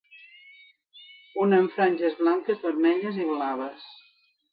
[1.43, 3.85] Una amb franges blanques, vermelles i blaves.